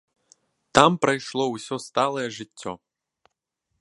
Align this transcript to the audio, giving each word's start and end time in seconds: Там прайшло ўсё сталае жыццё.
Там 0.77 0.91
прайшло 1.03 1.45
ўсё 1.51 1.75
сталае 1.87 2.27
жыццё. 2.39 2.73